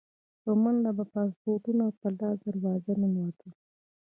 [0.43, 3.51] په منډه به پاسپورټونه په لاس دروازه ننوتل.